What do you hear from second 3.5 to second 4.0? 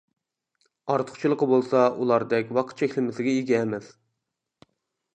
ئەمەس.